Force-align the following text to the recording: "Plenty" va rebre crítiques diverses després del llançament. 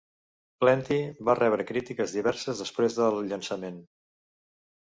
"Plenty" 0.63 0.97
va 1.29 1.35
rebre 1.39 1.67
crítiques 1.73 2.15
diverses 2.17 2.65
després 2.65 2.99
del 3.03 3.23
llançament. 3.29 3.79